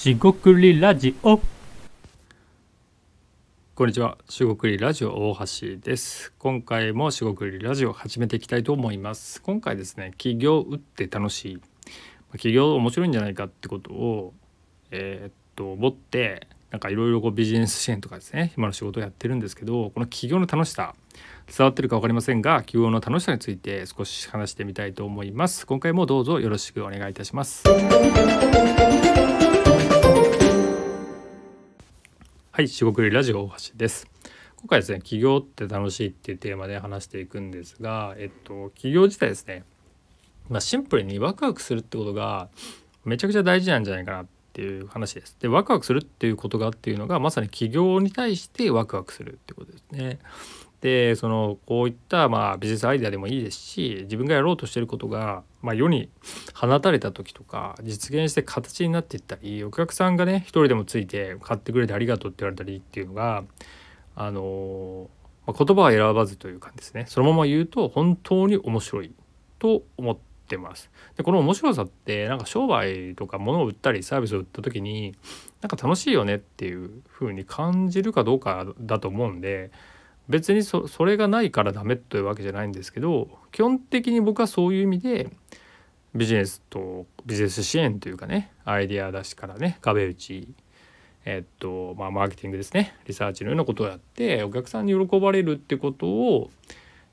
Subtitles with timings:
[0.00, 1.38] しごくりラジオ
[3.74, 6.32] こんにちは、しごくりラジオ大橋です。
[6.38, 9.42] 今回もしごくりラジオ始めていきたいと思います。
[9.42, 11.60] 今回ですね、起業打って楽しい、
[12.32, 14.32] ま起業面白いんじゃないかってことを、
[14.90, 20.94] えーっと思って、なんかいろいろこうビジネス支援とかですね、今の仕事をやってるんですけど、この起業の楽しさ、
[21.54, 25.66] 伝わってるか分かりませんが、起業の楽しさについて少し話してみたいと思います。
[25.66, 27.64] 今回もどうぞよろしくお願いいたします。
[32.60, 34.06] はい、四国ラジオ大橋です。
[34.58, 39.64] 今回ですね、起業って楽しいっていうテーマで話していくんですが、えっと、起業自体ですね、
[40.50, 42.50] まあ、シンプルにワクワクするってことが
[43.06, 45.38] めちゃくちゃ大事なんじゃないかなっていう話です。
[45.40, 50.18] で、ワクワクするっていうことがっていうのがまさに起業に対してワクワクするってことですね。
[50.82, 56.08] でそのこういったまあビジネスアイデアでもいいですし自分がやろうとしてることが、まあ、世に
[56.54, 63.44] 放たれた時とか実現して形になっていったりお客さんがね一人でもついて買ってくれてありがとうって言われたりっていうのが
[64.16, 65.10] あの
[65.46, 69.12] まあ言葉は選ばずというかですねそのまま言うと本当に面白い
[69.58, 70.16] と思っ
[70.48, 70.90] てます。
[71.16, 75.14] でこの面白さってなんか商売とか物を売ったりサービスを売った時に
[75.60, 79.70] なんか楽しいよねっていう風に感じるかどうかだと思うんで
[80.30, 85.30] 別にそそれがないからダメというわけじゃないんですけど基本的に僕はそういう意味で
[86.14, 90.54] ビジネスとビジネス支援というかねアイデア出しからね壁打ち
[91.24, 96.50] えっとまあマーケティングですねリサーチのようなことをやってお客さんに喜ばれるってことを、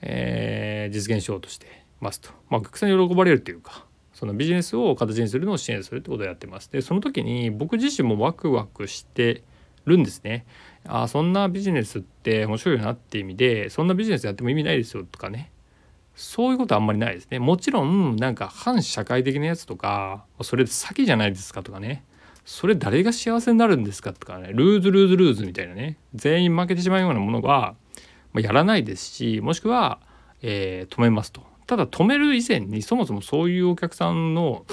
[0.00, 1.66] えー実現しようとして
[2.00, 6.70] ますと、まあ、お客さんに喜ばれるというかそのビジネスを形にするのを支援するってことをやってます。
[6.70, 9.42] でその時に僕自身もワクワクして
[9.86, 10.46] るんですね。
[10.86, 15.50] あそんなビジネスって面白いなって意味でそんなビジネスやっても意味ないですよとかね。
[16.14, 17.38] そういうことはあんまりないですね。
[17.38, 22.04] もちろんなんか反社会的なやつとかそれ詐欺じゃないですかとかね。
[22.44, 24.50] それ誰が幸せになるんですかとかね。
[24.52, 25.98] ルーズルーズルーズみたいなね。
[26.14, 27.76] 全員負けてしまうようなものは
[28.32, 30.00] まやらないですしもしくは、
[30.42, 31.42] えー止めますと。
[31.66, 34.66] ただ止める以前にそもそもそういうお客さんの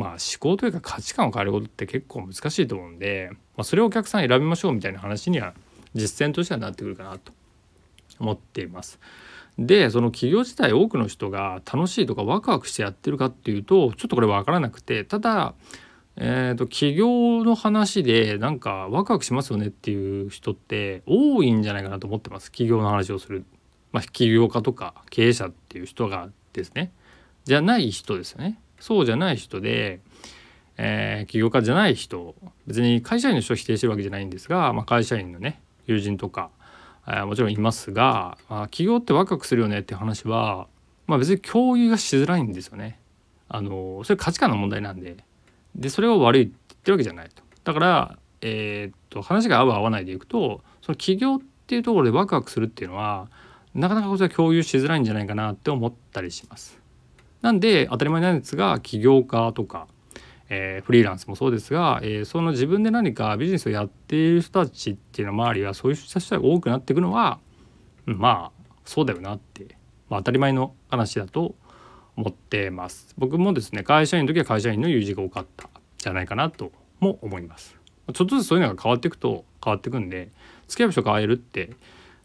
[0.00, 5.52] まあ思考というか価値観を変えることって結構難しいと思うんで、まあ、それをお客さん選びましょうみたいな話には
[5.94, 7.32] 実践としてはなってくるかなと
[8.18, 8.98] 思っています。
[9.58, 15.54] でその企業自体多くの人が楽しいとかワクワクしてやってるかっていうとちょっとこれ分からなくてただ、
[16.16, 22.50] えー、と起業の話でなんかワクワクしますよねっていう人って多いんじゃないかなと思ってます。
[22.50, 23.44] 起業の話をする、
[23.92, 26.92] まあ、起業家とか経営者っていう人がですね。
[27.44, 28.60] じゃない人ですよね。
[28.80, 30.00] そうじゃない人で、
[30.76, 32.34] えー起業家じゃない人
[32.66, 36.50] 別に会社員の人を否定してるわけじゃないんですが、まあ、会社員のね友人とか、
[37.06, 40.66] えーもちろんいますが、まあ、起業ってワクワクするよねっていう話は、
[41.06, 42.98] まあ、別に共有がしづらいんですよね。
[43.48, 45.16] あのそれ価値観の問題なんで
[45.74, 47.42] でそれを悪いって言ってるわけじゃないと。
[47.64, 53.28] だから、えーっと話が合う合わないでいくとその起業っていうところでワクワクするっていうのは
[53.74, 56.79] なかなかこれは共有しづらいんじゃないかなって思ったりします。
[57.42, 59.86] なんで当たり前なんですが起業家とか、
[60.48, 67.38] えーフリーランスもそうですが、えーその自分で何かビジネスをやっている人たちっていうの周りはそういう人たちが多くなっていくのは、
[68.06, 69.76] うんまあそうだよなって、
[70.08, 71.54] まあ、当たり前の話だと
[72.16, 73.14] 思ってます。
[73.16, 75.68] 僕もですね会社員の時は会社員の友人が多かった
[75.98, 77.76] じゃないかなとも思います。
[78.12, 80.30] ちょっとずつそういうのが変わっていくと変わっていくんで
[80.66, 81.70] 付き合う人変えるって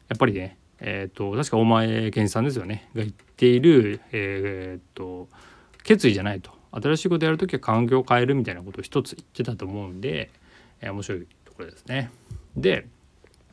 [0.10, 5.28] やっぱりねえっ、と確か大前健さんですよねが言っているえっ、と
[5.84, 10.30] 決意じゃないと新しいことやるときは環境を変えるみたいなことを一つ言ってたと思うんで、
[10.82, 12.12] えー面白いところですね。
[12.58, 12.88] で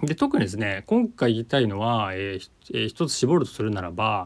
[0.02, 4.24] で特にですね今回言いたいのは、えーえー一つ絞るとするならば、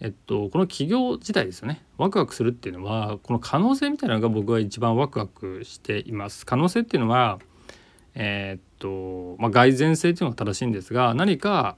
[0.00, 6.44] えっと、この企業自体ですよねワクワクするっていうのはこの可能性みたいなのが僕は一番ワクワクしています。
[6.44, 7.38] 可能性っていうのは
[8.14, 11.76] えーっと、まあ、蓋然性っていうのが正しいんですが何か、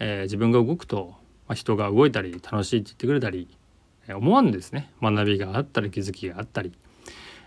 [0.00, 1.14] えー自分が動くと、
[1.46, 3.46] まあ、人が動いたり楽しいって言ってくれたり
[4.08, 4.90] えー思わぬですね。
[5.00, 6.72] 学びがあったり気づきがあったり、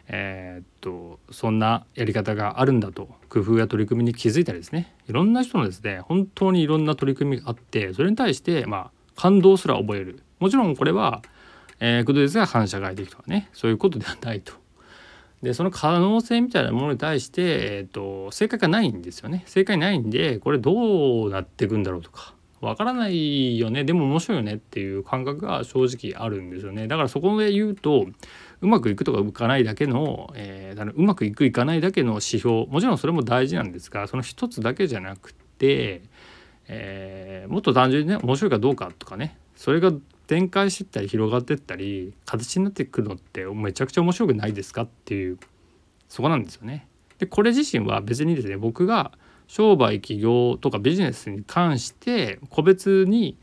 [0.07, 4.95] えーっとそんなやり方があるんだと工夫や取り組みに気づいたりですね。
[5.07, 10.23] いろんな人のですね本当にいろんな取り組みがあってそれに対してまあ感動すら覚える。
[10.39, 11.21] もちろんこれは、
[11.79, 13.49] えーことですが反社会的とかね。
[13.53, 14.53] そういうことではないと。
[15.41, 19.43] でその可能性みたいなものに対して、えー、と正解がないんですよね。
[19.45, 22.33] 正解ないんでこれどうなっていくんだろうとか。
[22.63, 23.83] わからないよね。
[23.83, 26.87] でも面白いよねっていう感覚が正直あるんですよね。
[26.87, 28.05] だからそこで言うと
[28.61, 32.65] うまくいくとかいかないだけの、えーだうまくいくいかないだけの指標。
[32.67, 36.01] もちろんそれも大事なんですがその一つだけじゃなくて、
[36.67, 39.37] えーもっと単純にね面白いかどうかとかね。
[39.55, 39.91] それが
[40.27, 45.37] 展開してったり広がってったり形になってくのってめちゃくちゃ面白くないですかっていう
[46.07, 46.87] そこなんですよね。
[47.19, 49.11] でこれ自身は別にですね僕が
[49.53, 53.37] 商売起業とかビジネスに関して個別に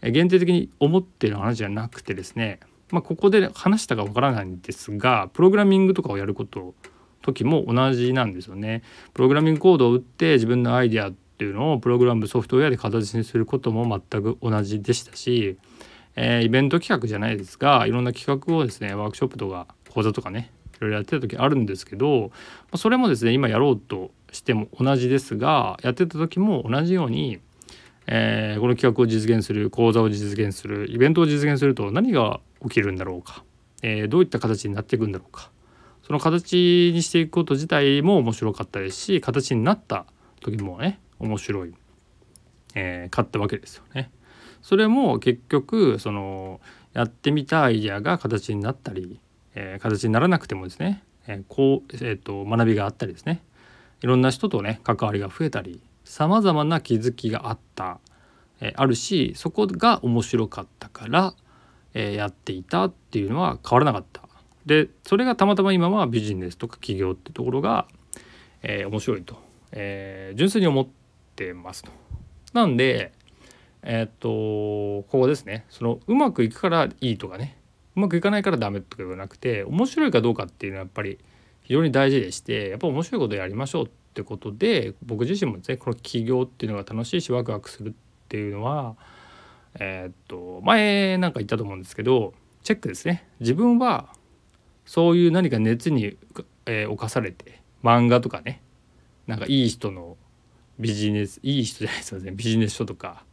[0.00, 2.60] 限定的に思ってる話じゃなくてですね、
[2.92, 6.74] まあ、ここで話したかわからないんですがプログラミングとかをやること
[7.20, 8.84] 時も同じなんですよね。
[9.12, 15.58] プログラミングコードを打って自分のアイデアっていうのをプログラムソフトウェアで形にすることも全く同じでしたし、
[16.14, 22.30] えー、イベント企画じゃないですがいろんな企画をですねワークショップとか講座とかねいろいろやってた時あるんですけど
[22.76, 27.40] それもですね今やろうとしても同じですがやってた時も同じように、
[28.06, 33.44] えー、この企画を実現する講座を実現するイベントを実現すると何が起きるんだろうか、
[33.82, 35.50] えー、どういった形になっていくんだろうか
[36.06, 40.06] その形にしていくこと自体も面白かったですし形になった
[40.40, 41.74] 時もね面白い、
[42.74, 44.10] えー、かったわけですよね。
[44.62, 46.60] それも結局その
[46.92, 49.20] やってみたアイデアが形になったり、
[49.54, 53.42] えー、形にならなくてもですね、えー、こう、えーと学びがあったりですね
[54.02, 57.98] いろんな人とね関わりが増えたりさまざまな気づきがあった、
[58.60, 61.34] え、あるしそこが面白かったから、
[61.94, 64.22] え、やっていたっていうのは変わらなかった。
[64.64, 67.86] でそれがたまたま今はビジネスとか企業ってところが、
[68.62, 69.36] えー、面白いと、
[69.72, 70.86] え純粋に思っ
[71.34, 71.90] てますと。
[72.52, 73.12] なんで
[73.82, 77.58] えっとここですねそのうまくいくからいいとかね
[77.96, 81.18] うまくいかないからダメとかではなくて面白いかどうかっていうのはやっぱり
[81.66, 87.92] 非常に大事でしてやっぱ面白いことやりましょうってことで僕自身もですねこの起業っていうのが楽しいしワクワクするっ
[88.28, 88.94] ていうのは
[89.80, 93.28] えー、っと前なんか言ったと思うんですけどチェックですね。
[93.40, 94.08] 自分は
[94.84, 96.16] そういう何か熱に、
[96.66, 98.62] えー、侵されて漫画とかね
[99.26, 100.16] なんかいい人の
[100.78, 102.30] ビジネスいい人じゃないですよね。
[102.30, 103.24] ビジネス書とか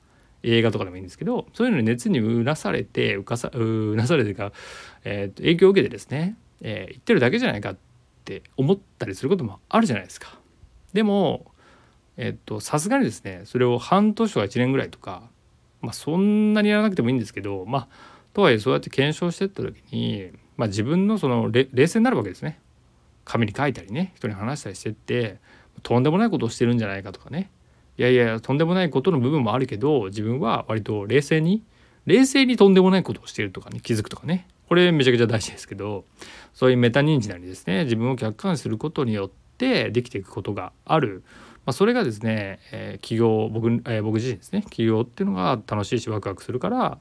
[0.42, 4.52] 映画とかでもいいんですけどそういうのに熱にうなされてうかさうなされてか、
[5.04, 7.93] えー、影響を受けてですね、えー、言ってるだけじゃないかって
[8.24, 10.40] って思ったりすることもあるじゃないですか。
[10.94, 11.52] でも
[12.16, 15.24] えっとさすがにですねそれを半年とか1年ぐらいとか
[15.82, 17.88] まあそんなにやらなくてもいいんですけどまあ
[18.34, 22.60] とはいえそうやって検証してった時に、まあ、自分のその冷静になるわけですね。
[23.26, 25.38] 紙に書いたりね人に話したりしてって
[25.82, 27.50] とんでもないことをしてるんじゃないかとかね
[27.98, 31.64] いやいやとんでもないことの部分もあるけど自分は割と冷静に
[32.06, 36.06] 冷静にとんでもないことをしているとかね気づくとかねこれめちゃくちゃ大事ですけど
[36.54, 41.24] そういうメタ認知なりですね自分を客観視することによってできていくことがある、
[41.66, 47.00] まあ、それがですね、えー、起業僕,、えー、僕自身ですね起業っていうのが楽しいしワクワクするから、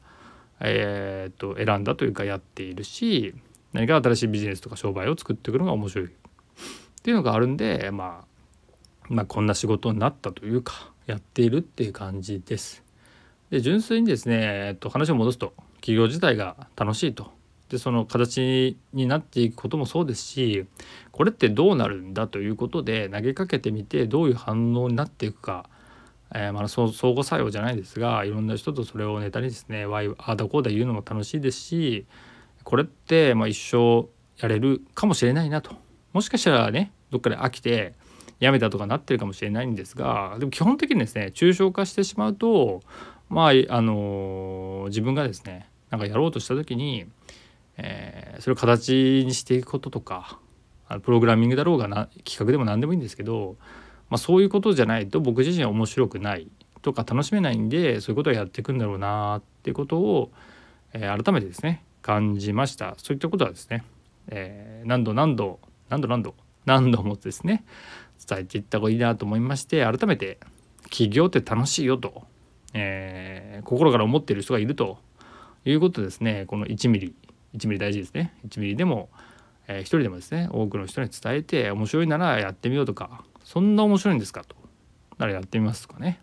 [0.60, 3.34] えー、っと選んだというかやっているし
[3.72, 6.10] 何か新しいビジネスとか商売を作っていくのが面白いっ
[7.02, 12.84] ていうのがあるんで、まあ、まあこんな仕事になったというかやっているっていう感じです。
[13.50, 17.32] で純粋にですね、えっと、話を戻すと起業自体が楽しいと
[17.72, 20.66] でその形になっていくこともそうですし
[21.10, 25.70] これってどうなるんだということで投げかけてみてどういう反応になっていくか、
[26.34, 32.04] えー、まあ相互作用じゃないですがいろんな人とそれをネタにですねワイああだこうだ言うのも楽しいですし
[32.62, 34.06] これってまあ一生
[34.38, 35.74] やれるかもしれないなと。
[36.12, 37.94] もしかしたらねどっかで飽きて
[38.38, 42.82] やめたとかなってるかもしれないんですがでも基本的にですね抽象化してしまうと
[43.30, 47.06] まああのー、自分がですねなんかやろうとした時に
[47.76, 50.38] えー、それを形にしていくこととか
[51.00, 53.56] プログラミングだろうがな企画でも何でもいいんですけど、
[54.10, 56.48] まあ、そういうことじゃないと僕自身は面白くない
[56.82, 60.30] とか楽しめないんでそういうことをやっていくんだろうなっていうことを、
[60.92, 62.94] えー、改めてですね感じました。
[62.98, 63.84] そういったことはですね、
[64.28, 66.34] えー、何度何度何度何度
[66.66, 67.64] 何度もですね
[68.28, 70.38] 伝えていった方がいいなと思いまして改めて
[70.90, 72.24] 起業って楽しいよと、
[72.74, 74.98] えー、心から思っている人がいると
[75.64, 76.44] いうことですね。
[76.48, 77.14] この1ミリ。
[77.54, 78.34] 1ミリ大事ですね。
[78.46, 79.08] 1ミリでも、
[79.68, 84.56] えー、一人でもですね多くの人に伝えて面白いならやってみようとかそんな面白いんですかと。
[85.18, 86.20] ならやってみますとかね、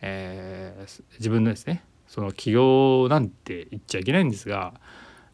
[0.00, 4.74] えー、自分のですねその起業なんて言っちゃいけないんですが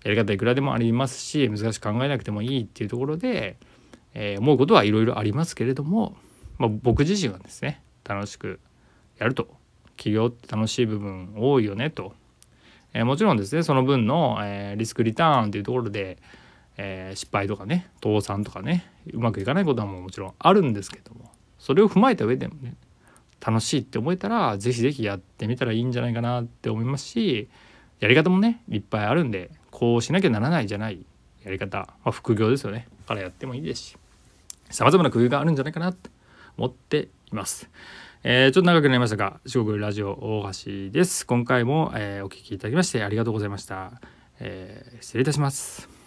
[0.05, 3.57] やり方いくらでもありますし難しく考えなくてもいいっていうところで、
[4.15, 6.17] えー、思うことはいろいろありますけれども、
[6.59, 8.59] まあ、僕自身はですね楽しく
[9.19, 9.63] やると。
[9.97, 12.15] 起業って楽しい部分多いよねと。
[12.95, 16.19] え、もちろんですねその分の、え、リスクリターンというところで、
[16.77, 22.75] え、失敗とかね倒産とかねうまくいかないことはももちろんあるんですけどもそれを踏まえた上でもね
[23.45, 27.49] 楽しいって思えたら是非是非やってみたらいいんじゃないかなって思いますし
[28.01, 31.05] やり方もねいっぱいあるんでこうしなきゃならないじゃない
[31.45, 33.97] やり方、まあ、副業ですよねからやってもいいですし
[34.71, 36.11] さまざまな工夫があるんじゃないかなと
[36.57, 37.69] 思っています。
[38.25, 41.27] えー、ちょっと長くなりましたが四国ラジオ大橋です。
[41.27, 44.01] 今回も、えー、お聞きいただきましてありがとうございました、
[44.39, 46.02] えー、失礼いたします。